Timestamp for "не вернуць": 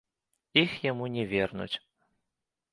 1.17-1.71